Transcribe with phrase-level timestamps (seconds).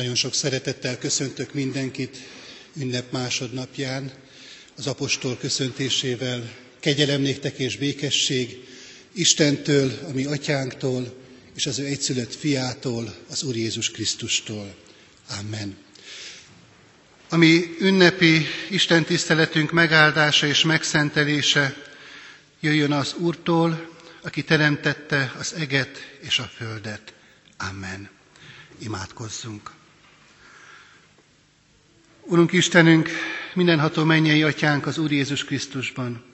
[0.00, 2.16] Nagyon sok szeretettel köszöntök mindenkit
[2.76, 4.12] ünnep másodnapján,
[4.76, 6.52] az apostol köszöntésével.
[6.80, 8.58] Kegyelem néktek és békesség
[9.12, 11.14] Istentől, a mi atyánktól,
[11.54, 14.74] és az ő egyszülött fiától, az Úr Jézus Krisztustól.
[15.38, 15.76] Amen.
[17.28, 21.76] Ami ünnepi Isten tiszteletünk megáldása és megszentelése
[22.60, 23.90] jöjjön az Úrtól,
[24.22, 27.12] aki teremtette az eget és a földet.
[27.56, 28.10] Amen.
[28.78, 29.78] Imádkozzunk.
[32.30, 33.08] Urunk Istenünk,
[33.54, 36.24] mindenható mennyei atyánk az Úr Jézus Krisztusban.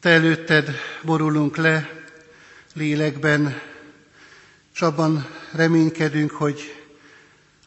[0.00, 0.70] Te előtted
[1.02, 1.88] borulunk le
[2.74, 3.60] lélekben,
[4.74, 6.74] és abban reménykedünk, hogy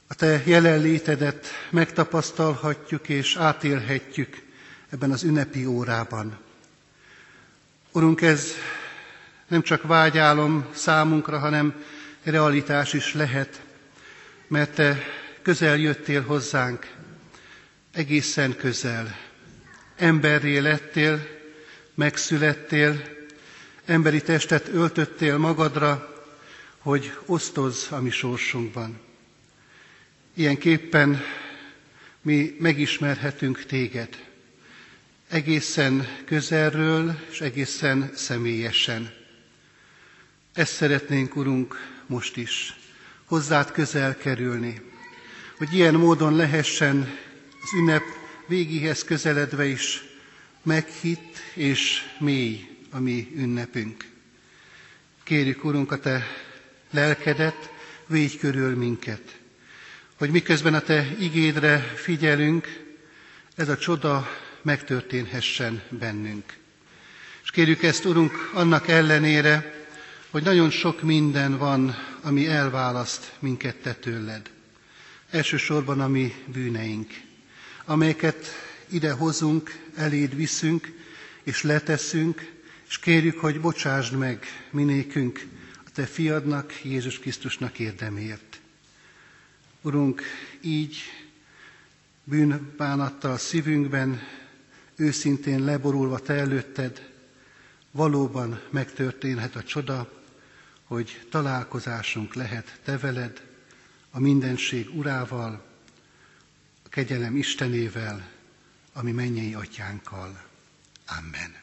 [0.07, 4.41] a Te jelenlétedet megtapasztalhatjuk és átélhetjük
[4.89, 6.37] ebben az ünnepi órában.
[7.91, 8.51] Urunk, ez
[9.47, 11.83] nem csak vágyálom számunkra, hanem
[12.23, 13.61] realitás is lehet,
[14.47, 16.91] mert Te közel jöttél hozzánk,
[17.91, 19.17] egészen közel.
[19.95, 21.27] Emberré lettél,
[21.93, 23.01] megszülettél,
[23.85, 26.13] emberi testet öltöttél magadra,
[26.77, 28.99] hogy osztozz a mi sorsunkban.
[30.33, 31.21] Ilyenképpen
[32.21, 34.23] mi megismerhetünk téged,
[35.29, 39.13] egészen közelről és egészen személyesen.
[40.53, 42.75] Ezt szeretnénk, Urunk, most is,
[43.25, 44.93] hozzád közel kerülni,
[45.57, 47.17] hogy ilyen módon lehessen
[47.61, 48.03] az ünnep
[48.47, 50.03] végéhez közeledve is
[50.63, 54.05] meghitt és mély a mi ünnepünk.
[55.23, 56.27] Kérjük, Urunk, a Te
[56.91, 57.69] lelkedet,
[58.07, 59.39] védj körül minket,
[60.17, 62.83] hogy miközben a Te igédre figyelünk,
[63.55, 64.27] ez a csoda
[64.61, 66.53] megtörténhessen bennünk.
[67.43, 69.85] És kérjük ezt, Urunk, annak ellenére,
[70.29, 74.54] hogy nagyon sok minden van, ami elválaszt minket Te tőled.
[75.35, 77.09] Elsősorban a mi bűneink,
[77.85, 78.45] amelyeket
[78.89, 80.91] ide hozunk, eléd viszünk,
[81.43, 82.51] és leteszünk,
[82.87, 85.47] és kérjük, hogy bocsásd meg minékünk
[85.85, 88.59] a Te fiadnak, Jézus Krisztusnak érdemért.
[89.81, 90.21] Urunk,
[90.61, 90.97] így
[92.23, 94.21] bűnbánattal szívünkben,
[94.95, 97.09] őszintén leborulva Te előtted,
[97.91, 100.23] valóban megtörténhet a csoda,
[100.83, 103.44] hogy találkozásunk lehet Te veled,
[104.15, 105.63] a mindenség urával,
[106.85, 108.27] a kegyelem Istenével,
[108.93, 110.41] ami mennyei atyánkkal.
[111.07, 111.55] Amen.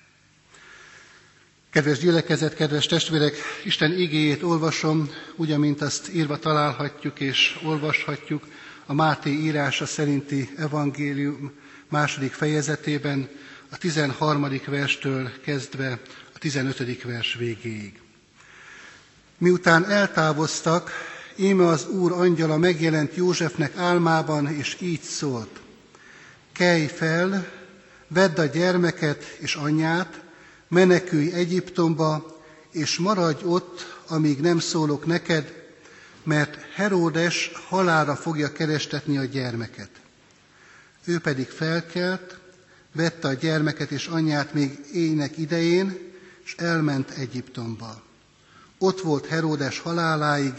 [1.70, 8.46] Kedves gyülekezet, kedves testvérek, Isten igéjét olvasom, úgy, amint azt írva találhatjuk és olvashatjuk
[8.86, 11.52] a Máté írása szerinti evangélium
[11.88, 13.28] második fejezetében,
[13.70, 14.60] a 13.
[14.66, 16.00] verstől kezdve
[16.34, 17.02] a 15.
[17.02, 18.00] vers végéig.
[19.38, 25.60] Miután eltávoztak, íme az Úr angyala megjelent Józsefnek álmában, és így szólt.
[26.52, 27.52] Kelj fel,
[28.08, 30.20] vedd a gyermeket és anyját,
[30.68, 35.62] menekülj Egyiptomba, és maradj ott, amíg nem szólok neked,
[36.22, 39.90] mert Heródes halára fogja kerestetni a gyermeket.
[41.04, 42.38] Ő pedig felkelt,
[42.92, 45.98] vette a gyermeket és anyját még ének idején,
[46.44, 48.02] és elment Egyiptomba.
[48.78, 50.54] Ott volt Heródes haláláig,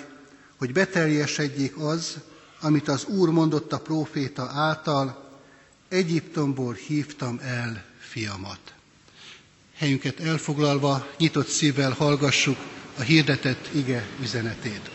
[0.64, 2.18] hogy beteljesedjék az,
[2.62, 5.30] amit az Úr mondott a próféta által,
[5.90, 8.60] Egyiptomból hívtam el fiamat.
[9.76, 12.58] Helyünket elfoglalva, nyitott szívvel hallgassuk
[12.98, 14.90] a hirdetett ige üzenetét.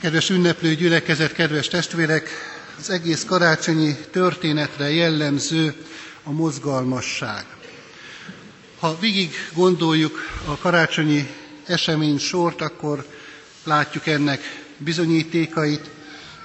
[0.00, 2.28] Kedves ünneplő gyülekezet, kedves testvérek,
[2.78, 5.74] az egész karácsonyi történetre jellemző
[6.22, 7.46] a mozgalmasság.
[8.78, 11.28] Ha végig gondoljuk a karácsonyi
[11.68, 13.04] esemény sort, akkor
[13.64, 14.40] látjuk ennek
[14.76, 15.90] bizonyítékait.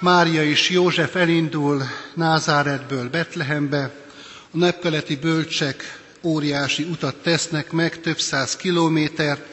[0.00, 1.82] Mária és József elindul
[2.14, 3.90] Názáretből Betlehembe,
[4.50, 9.46] a napkeleti bölcsek óriási utat tesznek meg, több száz kilométert,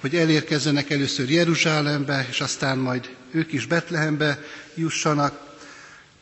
[0.00, 4.38] hogy elérkezzenek először Jeruzsálembe, és aztán majd ők is Betlehembe
[4.74, 5.40] jussanak.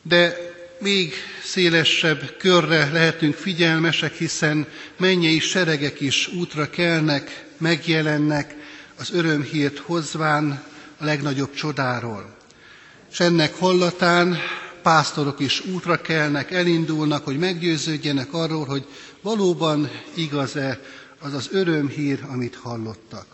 [0.01, 0.37] De
[0.79, 1.13] még
[1.43, 8.55] szélesebb körre lehetünk figyelmesek, hiszen mennyei seregek is útra kelnek, megjelennek
[8.97, 10.63] az örömhírt hozván
[10.97, 12.35] a legnagyobb csodáról.
[13.11, 14.37] És ennek hallatán
[14.81, 18.85] pásztorok is útra kelnek, elindulnak, hogy meggyőződjenek arról, hogy
[19.21, 20.79] valóban igaz-e
[21.19, 23.25] az az örömhír, amit hallottak.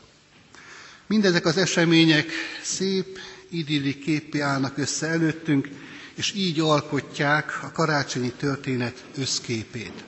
[1.07, 2.29] Mindezek az események
[2.63, 3.19] szép,
[3.49, 5.67] idilli képi állnak össze előttünk,
[6.15, 10.03] és így alkotják a karácsonyi történet összképét.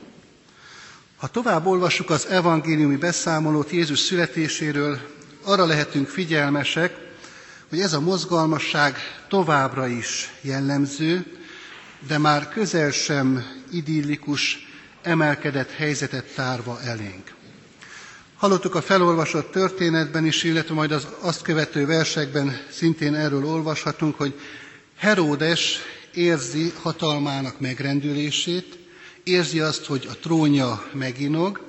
[1.18, 5.00] Ha tovább olvassuk az evangéliumi beszámolót Jézus születéséről,
[5.44, 6.95] arra lehetünk figyelmesek,
[7.69, 8.98] hogy ez a mozgalmasság
[9.28, 11.25] továbbra is jellemző,
[12.07, 14.68] de már közel sem idillikus,
[15.01, 17.34] emelkedett helyzetet tárva elénk.
[18.38, 24.39] Hallottuk a felolvasott történetben is, illetve majd az azt követő versekben szintén erről olvashatunk, hogy
[24.98, 25.78] Heródes
[26.13, 28.78] érzi hatalmának megrendülését,
[29.24, 31.62] érzi azt, hogy a trónja meginog,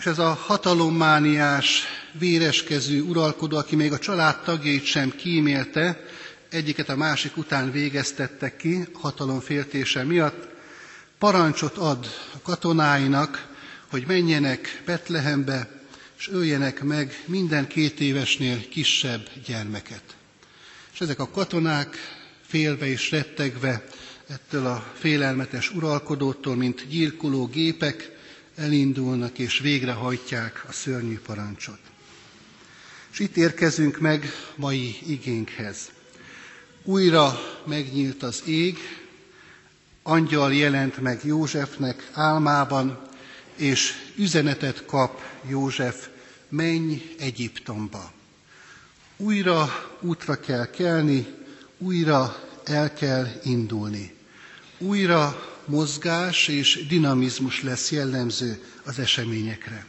[0.00, 1.82] és ez a hatalommániás,
[2.12, 6.04] véreskező uralkodó, aki még a család tagjait sem kímélte,
[6.48, 10.48] egyiket a másik után végeztettek ki hatalomféltése miatt,
[11.18, 13.48] parancsot ad a katonáinak,
[13.90, 15.68] hogy menjenek Betlehembe,
[16.18, 20.02] és öljenek meg minden két évesnél kisebb gyermeket.
[20.92, 21.96] És ezek a katonák
[22.46, 23.84] félve és rettegve
[24.28, 28.18] ettől a félelmetes uralkodótól, mint gyilkoló gépek,
[28.56, 31.78] elindulnak és végrehajtják a szörnyű parancsot.
[33.12, 35.90] És itt érkezünk meg mai igénkhez.
[36.82, 38.78] Újra megnyílt az ég,
[40.02, 43.02] angyal jelent meg Józsefnek álmában,
[43.56, 46.08] és üzenetet kap József,
[46.48, 48.12] menj Egyiptomba.
[49.16, 49.68] Újra
[50.00, 51.26] útra kell kelni,
[51.78, 54.14] újra el kell indulni.
[54.78, 59.86] Újra mozgás és dinamizmus lesz jellemző az eseményekre.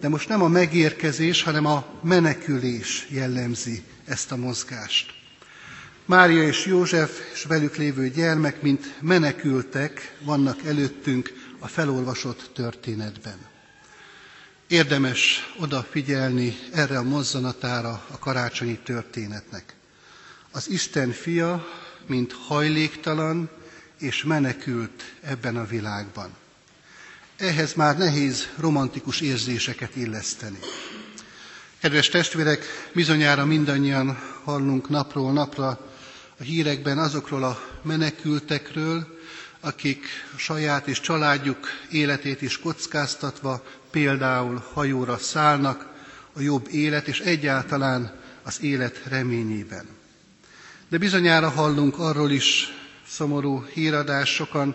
[0.00, 5.12] De most nem a megérkezés, hanem a menekülés jellemzi ezt a mozgást.
[6.04, 13.36] Mária és József és velük lévő gyermek, mint menekültek vannak előttünk a felolvasott történetben.
[14.66, 19.74] Érdemes odafigyelni erre a mozzanatára a karácsonyi történetnek.
[20.50, 21.66] Az Isten fia,
[22.06, 23.50] mint hajléktalan
[23.98, 26.30] és menekült ebben a világban.
[27.36, 30.58] Ehhez már nehéz romantikus érzéseket illeszteni.
[31.80, 32.64] Kedves testvérek,
[32.94, 35.66] bizonyára mindannyian hallunk napról napra
[36.38, 39.18] a hírekben azokról a menekültekről,
[39.60, 40.06] akik
[40.36, 45.86] saját és családjuk életét is kockáztatva például hajóra szállnak
[46.32, 48.12] a jobb élet és egyáltalán
[48.42, 49.86] az élet reményében.
[50.88, 52.68] De bizonyára hallunk arról is
[53.14, 54.74] szomorú híradásokan,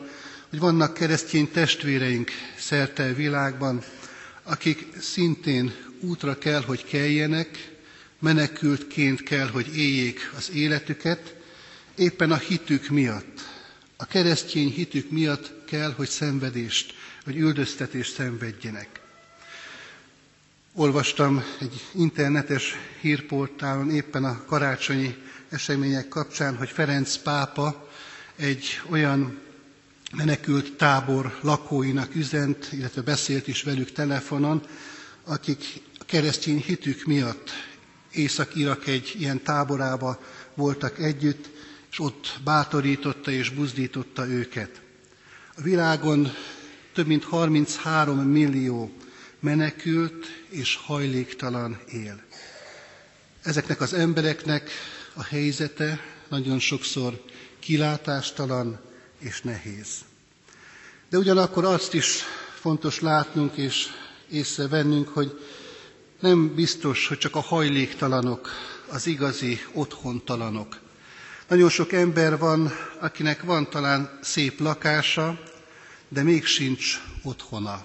[0.49, 3.83] hogy vannak keresztény testvéreink szerte a világban,
[4.43, 7.71] akik szintén útra kell, hogy keljenek,
[8.19, 11.35] menekültként kell, hogy éljék az életüket,
[11.95, 13.39] éppen a hitük miatt,
[13.97, 16.93] a keresztény hitük miatt kell, hogy szenvedést,
[17.25, 18.99] vagy üldöztetést szenvedjenek.
[20.73, 25.15] Olvastam egy internetes hírportálon éppen a karácsonyi
[25.49, 27.88] események kapcsán, hogy Ferenc pápa
[28.39, 29.39] egy olyan
[30.15, 34.61] menekült tábor lakóinak üzent, illetve beszélt is velük telefonon,
[35.23, 37.49] akik a keresztény hitük miatt
[38.11, 40.19] Észak-Irak egy ilyen táborába
[40.53, 41.49] voltak együtt,
[41.91, 44.81] és ott bátorította és buzdította őket.
[45.55, 46.31] A világon
[46.93, 48.91] több mint 33 millió
[49.39, 52.21] menekült és hajléktalan él.
[53.43, 54.69] Ezeknek az embereknek
[55.13, 55.99] a helyzete
[56.29, 57.23] nagyon sokszor
[57.59, 58.79] kilátástalan
[59.19, 59.87] és nehéz.
[61.09, 62.23] De ugyanakkor azt is
[62.59, 63.87] fontos látnunk és
[64.29, 65.39] észrevennünk, hogy
[66.19, 68.49] nem biztos, hogy csak a hajléktalanok
[68.91, 70.79] az igazi otthontalanok.
[71.47, 75.39] Nagyon sok ember van, akinek van talán szép lakása,
[76.07, 77.83] de még sincs otthona.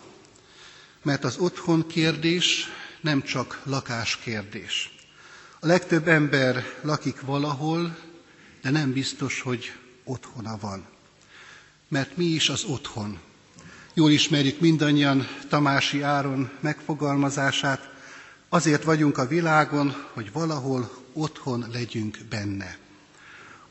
[1.02, 2.68] Mert az otthon kérdés
[3.00, 4.94] nem csak lakáskérdés.
[5.60, 7.96] A legtöbb ember lakik valahol,
[8.64, 9.72] de nem biztos, hogy
[10.04, 10.86] otthona van.
[11.88, 13.18] Mert mi is az otthon?
[13.94, 17.90] Jól ismerjük mindannyian Tamási Áron megfogalmazását,
[18.48, 22.76] azért vagyunk a világon, hogy valahol otthon legyünk benne.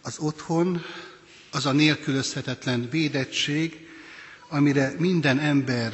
[0.01, 0.81] Az otthon
[1.51, 3.87] az a nélkülözhetetlen védettség,
[4.49, 5.93] amire minden ember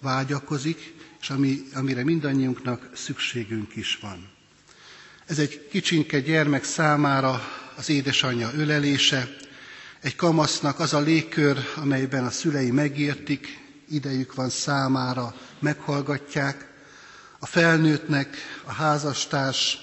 [0.00, 4.28] vágyakozik, és ami, amire mindannyiunknak szükségünk is van.
[5.26, 7.40] Ez egy kicsinke gyermek számára
[7.76, 9.28] az édesanyja ölelése,
[10.00, 16.72] egy kamasznak az a légkör, amelyben a szülei megértik, idejük van számára, meghallgatják,
[17.38, 19.78] a felnőttnek a házastárs,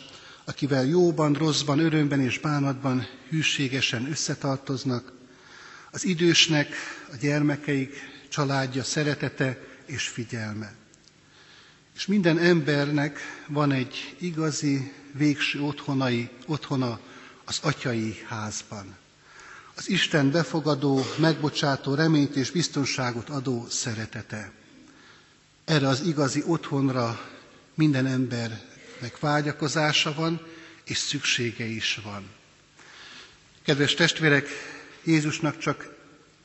[0.45, 5.11] akivel jóban, rosszban, örömben és bánatban hűségesen összetartoznak,
[5.91, 6.67] az idősnek
[7.11, 7.93] a gyermekeik
[8.29, 10.73] családja szeretete és figyelme.
[11.95, 16.99] És minden embernek van egy igazi, végső otthonai, otthona
[17.51, 18.95] az atyai házban.
[19.75, 24.51] Az Isten befogadó, megbocsátó reményt és biztonságot adó szeretete.
[25.65, 27.29] Erre az igazi otthonra
[27.73, 30.41] minden embernek vágyakozása van,
[30.83, 32.29] és szüksége is van.
[33.63, 34.47] Kedves testvérek,
[35.03, 35.95] Jézusnak csak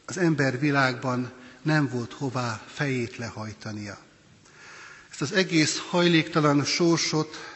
[0.06, 1.32] az ember világban
[1.62, 3.98] nem volt hová fejét lehajtania.
[5.10, 7.55] Ezt az egész hajléktalan sorsot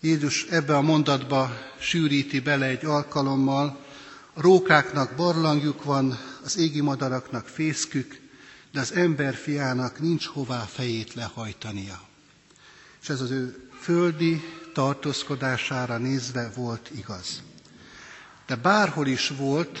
[0.00, 3.84] Jézus ebbe a mondatba sűríti bele egy alkalommal.
[4.34, 8.20] A rókáknak barlangjuk van, az égi madaraknak fészkük,
[8.72, 12.00] de az ember fiának nincs hová fejét lehajtania.
[13.02, 14.42] És ez az ő földi
[14.74, 17.42] tartózkodására nézve volt igaz.
[18.46, 19.78] De bárhol is volt,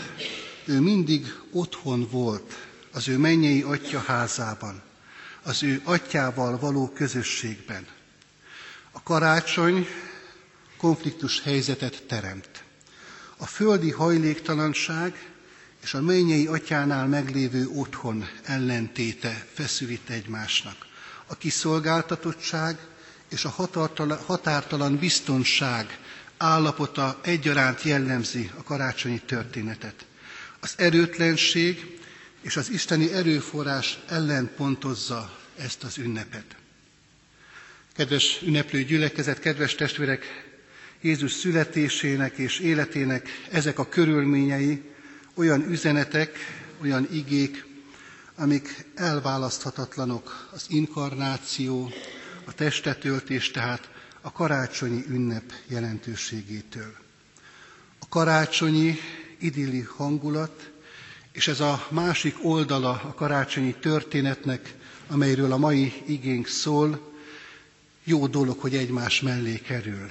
[0.64, 2.54] ő mindig otthon volt
[2.92, 4.82] az ő mennyei atya házában,
[5.42, 7.86] az ő atyával való közösségben.
[8.96, 9.86] A karácsony
[10.76, 12.62] konfliktus helyzetet teremt.
[13.36, 15.30] A földi hajléktalanság
[15.82, 20.86] és a mennyei atyánál meglévő otthon ellentéte feszül egymásnak.
[21.26, 22.78] A kiszolgáltatottság
[23.28, 23.54] és a
[24.26, 25.98] határtalan biztonság
[26.36, 30.06] állapota egyaránt jellemzi a karácsonyi történetet.
[30.60, 32.00] Az erőtlenség
[32.42, 36.56] és az isteni erőforrás ellen pontozza ezt az ünnepet.
[37.96, 40.24] Kedves ünneplő gyülekezet, kedves testvérek,
[41.00, 44.82] Jézus születésének és életének ezek a körülményei
[45.34, 46.38] olyan üzenetek,
[46.82, 47.64] olyan igék,
[48.34, 51.90] amik elválaszthatatlanok az inkarnáció,
[52.44, 56.94] a testetöltés, tehát a karácsonyi ünnep jelentőségétől.
[57.98, 58.98] A karácsonyi
[59.38, 60.70] idilli hangulat,
[61.32, 64.74] és ez a másik oldala a karácsonyi történetnek,
[65.08, 67.14] amelyről a mai igénk szól,
[68.08, 70.10] jó dolog, hogy egymás mellé kerül.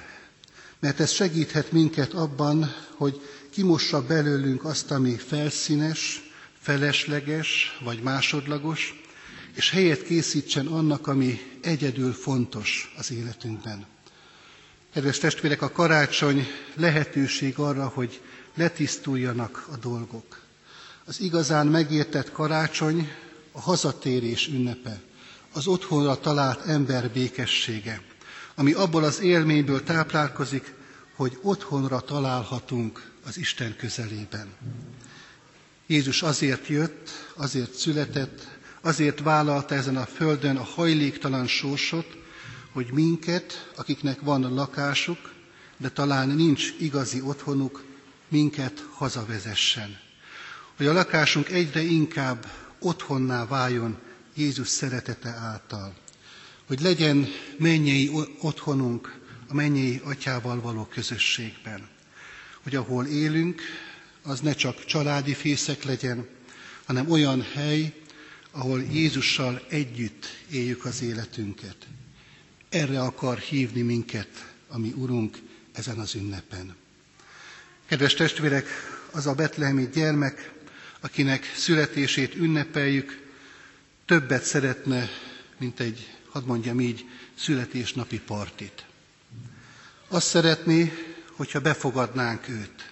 [0.80, 9.02] Mert ez segíthet minket abban, hogy kimossa belőlünk azt, ami felszínes, felesleges vagy másodlagos,
[9.54, 13.86] és helyet készítsen annak, ami egyedül fontos az életünkben.
[14.92, 18.20] Kedves testvérek, a karácsony lehetőség arra, hogy
[18.54, 20.40] letisztuljanak a dolgok.
[21.04, 23.12] Az igazán megértett karácsony
[23.52, 25.00] a hazatérés ünnepe,
[25.56, 28.02] az otthonra talált ember békessége,
[28.54, 30.74] ami abból az élményből táplálkozik,
[31.14, 34.48] hogy otthonra találhatunk az Isten közelében.
[35.86, 42.16] Jézus azért jött, azért született, azért vállalta ezen a földön a hajléktalan sorsot,
[42.72, 45.32] hogy minket, akiknek van lakásuk,
[45.76, 47.84] de talán nincs igazi otthonuk,
[48.28, 49.98] minket hazavezessen.
[50.76, 52.46] Hogy a lakásunk egyre inkább
[52.78, 53.96] otthonná váljon
[54.36, 55.94] Jézus szeretete által.
[56.66, 57.28] Hogy legyen
[57.58, 61.88] mennyei otthonunk a mennyei atyával való közösségben.
[62.62, 63.60] Hogy ahol élünk,
[64.22, 66.26] az ne csak családi fészek legyen,
[66.84, 67.92] hanem olyan hely,
[68.50, 71.76] ahol Jézussal együtt éljük az életünket.
[72.68, 75.38] Erre akar hívni minket a mi Urunk
[75.72, 76.76] ezen az ünnepen.
[77.86, 78.66] Kedves testvérek,
[79.10, 80.52] az a betlehemi gyermek,
[81.00, 83.25] akinek születését ünnepeljük,
[84.06, 85.08] többet szeretne,
[85.58, 88.84] mint egy, hadd mondjam így, születésnapi partit.
[90.08, 90.92] Azt szeretné,
[91.32, 92.90] hogyha befogadnánk őt.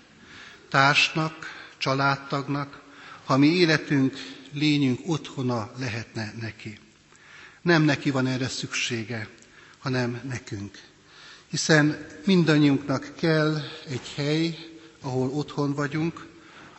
[0.68, 1.34] Társnak,
[1.78, 2.82] családtagnak,
[3.24, 4.16] ha mi életünk,
[4.52, 6.78] lényünk otthona lehetne neki.
[7.62, 9.28] Nem neki van erre szüksége,
[9.78, 10.78] hanem nekünk.
[11.48, 14.58] Hiszen mindannyiunknak kell egy hely,
[15.00, 16.26] ahol otthon vagyunk,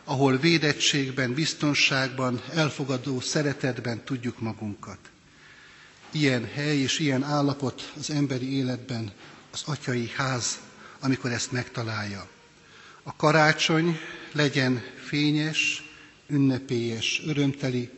[0.08, 4.98] ahol védettségben, biztonságban, elfogadó szeretetben tudjuk magunkat.
[6.10, 9.12] Ilyen hely és ilyen állapot az emberi életben
[9.52, 10.58] az atyai ház,
[11.00, 12.28] amikor ezt megtalálja.
[13.02, 13.98] A karácsony
[14.32, 15.82] legyen fényes,
[16.26, 17.90] ünnepélyes, örömteli,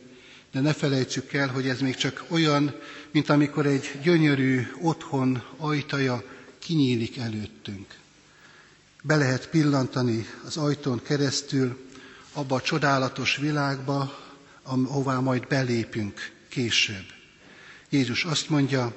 [0.51, 2.75] de ne felejtsük el, hogy ez még csak olyan,
[3.11, 6.23] mint amikor egy gyönyörű otthon ajtaja
[6.59, 7.95] kinyílik előttünk.
[9.03, 11.88] Be lehet pillantani az ajtón keresztül
[12.39, 14.19] abba a csodálatos világba,
[14.63, 17.05] ahová majd belépünk később.
[17.89, 18.95] Jézus azt mondja,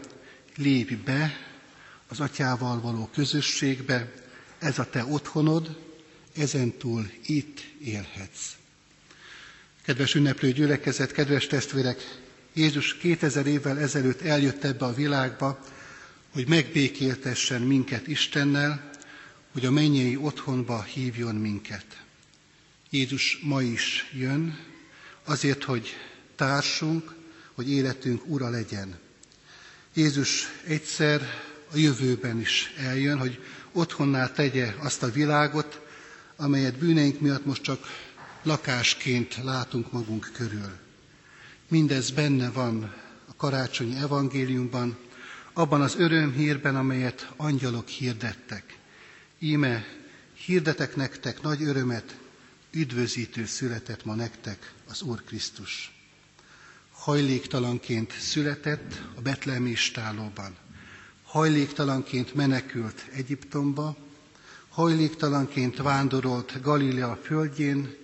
[0.57, 1.37] lépj be
[2.09, 4.13] az atyával való közösségbe,
[4.59, 5.79] ez a te otthonod,
[6.37, 8.57] ezentúl itt élhetsz.
[9.85, 12.21] Kedves ünneplő gyülekezet, kedves testvérek,
[12.53, 15.65] Jézus 2000 évvel ezelőtt eljött ebbe a világba,
[16.33, 18.91] hogy megbékéltessen minket Istennel,
[19.53, 22.03] hogy a mennyei otthonba hívjon minket.
[22.93, 24.59] Jézus ma is jön,
[25.25, 25.97] azért, hogy
[26.37, 27.15] társunk,
[27.55, 28.99] hogy életünk ura legyen.
[29.95, 31.23] Jézus egyszer
[31.73, 35.81] a jövőben is eljön, hogy otthonná tegye azt a világot,
[36.37, 37.87] amelyet bűneink miatt most csak
[38.43, 40.79] lakásként látunk magunk körül.
[41.69, 42.95] Mindez benne van
[43.29, 44.97] a karácsonyi evangéliumban,
[45.53, 48.77] abban az örömhírben, amelyet angyalok hirdettek.
[49.39, 49.85] íme
[50.35, 52.21] hirdetek nektek nagy örömet,
[52.73, 55.93] üdvözítő született ma nektek az Úr Krisztus.
[56.93, 60.57] Hajléktalanként született a betlemi stálóban.
[61.25, 63.97] Hajléktalanként menekült Egyiptomba,
[64.69, 67.95] hajléktalanként vándorolt Galilea földjén,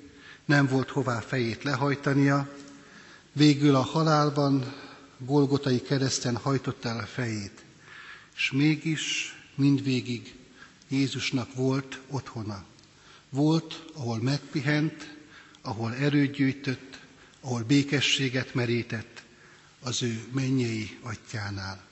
[0.44, 2.48] nem volt hová fejét lehajtania,
[3.32, 4.74] végül a halálban,
[5.18, 7.64] Golgotai kereszten hajtotta el a fejét,
[8.36, 10.34] és mégis mindvégig
[10.88, 12.64] Jézusnak volt otthona.
[13.30, 15.16] Volt, ahol megpihent,
[15.62, 16.98] ahol erőt gyűjtött,
[17.40, 19.22] ahol békességet merített
[19.80, 21.86] az ő mennyei atyánál.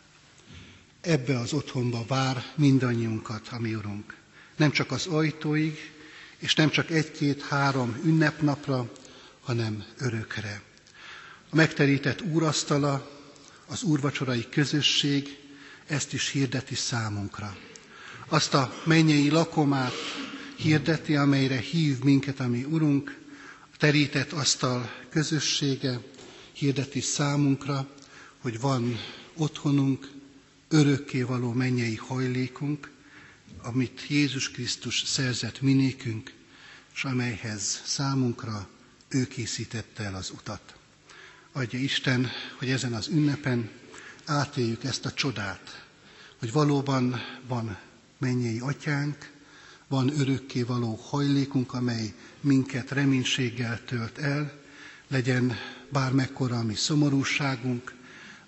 [1.00, 4.14] Ebbe az otthonba vár mindannyiunkat, ami Urunk.
[4.56, 5.92] Nem csak az ajtóig,
[6.38, 8.92] és nem csak egy-két-három ünnepnapra,
[9.40, 10.62] hanem örökre.
[11.50, 13.10] A megterített úrasztala,
[13.66, 15.38] az úrvacsorai közösség
[15.86, 17.56] ezt is hirdeti számunkra.
[18.28, 19.92] Azt a mennyei lakomát
[20.56, 23.18] hirdeti, amelyre hív minket, ami Urunk,
[23.72, 26.00] a terített asztal közössége
[26.52, 27.88] hirdeti számunkra,
[28.38, 28.98] hogy van
[29.36, 30.10] otthonunk,
[30.68, 32.90] örökké való mennyei hajlékunk,
[33.62, 36.32] amit Jézus Krisztus szerzett minékünk,
[36.94, 38.68] és amelyhez számunkra
[39.08, 40.76] ő készítette el az utat.
[41.52, 43.70] Adja Isten, hogy ezen az ünnepen
[44.24, 45.84] átéljük ezt a csodát,
[46.38, 47.78] hogy valóban van
[48.18, 49.30] mennyei atyánk,
[49.88, 54.52] van örökké való hajlékunk, amely minket reménységgel tölt el,
[55.08, 55.56] legyen
[55.88, 57.94] bármekkora a mi szomorúságunk,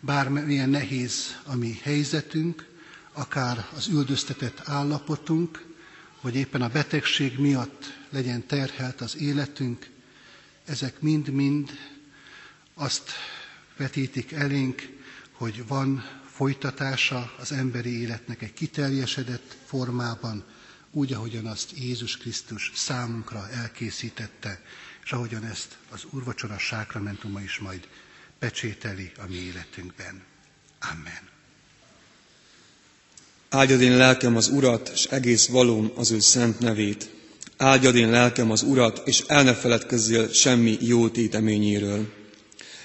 [0.01, 2.67] bármilyen nehéz a mi helyzetünk,
[3.13, 5.67] akár az üldöztetett állapotunk,
[6.21, 9.91] vagy éppen a betegség miatt legyen terhelt az életünk,
[10.65, 11.71] ezek mind-mind
[12.75, 13.11] azt
[13.77, 14.89] vetítik elénk,
[15.33, 20.45] hogy van folytatása az emberi életnek egy kiteljesedett formában,
[20.93, 24.61] úgy, ahogyan azt Jézus Krisztus számunkra elkészítette,
[25.05, 27.89] és ahogyan ezt az úrvacsora sákramentuma is majd
[28.39, 30.23] pecsételi a mi életünkben.
[30.81, 31.29] Amen.
[33.49, 37.11] Áldjad én lelkem az Urat, és egész valóm az ő szent nevét.
[37.57, 42.13] Áldjad én lelkem az Urat, és el ne feledkezzél semmi jó téteményéről.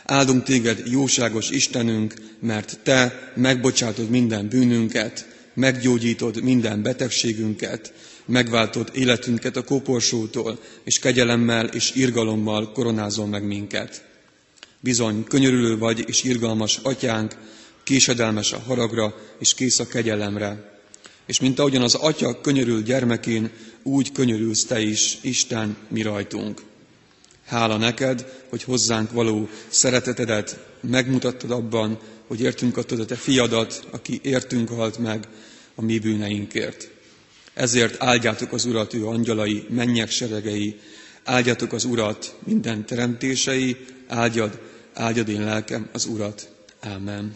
[0.05, 7.93] Áldunk téged, jóságos Istenünk, mert te megbocsátod minden bűnünket, meggyógyítod minden betegségünket,
[8.25, 14.05] megváltod életünket a koporsótól, és kegyelemmel és irgalommal koronázol meg minket.
[14.79, 17.35] Bizony, könyörülő vagy és irgalmas atyánk,
[17.83, 20.71] késedelmes a haragra, és kész a kegyelemre.
[21.25, 23.51] És mint ahogyan az atya könyörül gyermekén,
[23.83, 26.61] úgy könyörülsz te is, Isten, mi rajtunk.
[27.45, 34.19] Hála neked, hogy hozzánk való szeretetedet megmutattad abban, hogy értünk adtad a te fiadat, aki
[34.23, 35.27] értünk halt meg
[35.75, 36.89] a mi bűneinkért.
[37.53, 40.79] Ezért áldjátok az Urat, ő angyalai, mennyek seregei,
[41.23, 44.59] áldjátok az Urat, minden teremtései, áldjad,
[44.93, 46.49] áldjad én lelkem az Urat.
[46.79, 47.35] Ámen.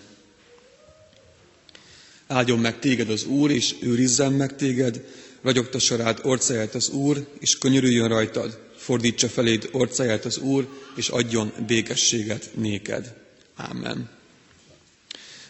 [2.27, 5.03] Áldjon meg téged az Úr, és őrizzen meg téged,
[5.41, 11.53] ragyogtassa rád orcáját az Úr, és könyörüljön rajtad, fordítsa feléd orcáját az Úr, és adjon
[11.67, 13.13] békességet néked.
[13.55, 14.16] Amen.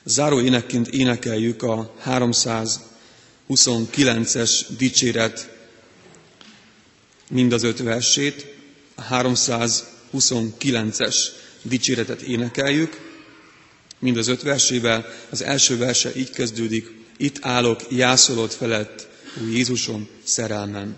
[0.07, 5.55] Záró énekként énekeljük a 329-es dicséret
[7.29, 8.55] mind az öt versét,
[8.95, 11.15] a 329-es
[11.61, 12.99] dicséretet énekeljük,
[13.99, 15.05] mind az öt versével.
[15.29, 19.07] Az első verse így kezdődik, itt állok jászolod felett,
[19.43, 20.95] új Jézusom, szerelmem.